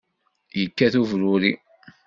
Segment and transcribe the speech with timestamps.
[0.59, 1.51] Yekkat ubruri.